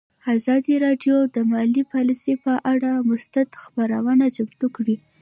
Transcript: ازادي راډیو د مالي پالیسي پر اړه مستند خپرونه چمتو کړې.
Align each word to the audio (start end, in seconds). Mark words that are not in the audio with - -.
ازادي 0.35 0.75
راډیو 0.85 1.15
د 1.35 1.37
مالي 1.51 1.83
پالیسي 1.93 2.33
پر 2.43 2.57
اړه 2.71 2.91
مستند 3.09 3.51
خپرونه 3.63 4.25
چمتو 4.35 4.67
کړې. 4.75 4.95